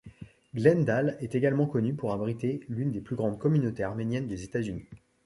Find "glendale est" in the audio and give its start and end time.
0.55-1.35